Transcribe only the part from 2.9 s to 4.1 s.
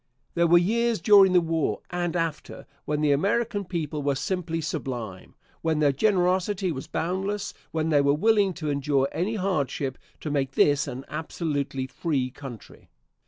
the American people